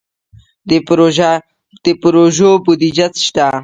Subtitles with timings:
[1.85, 3.45] د پروژو بودیجه شته؟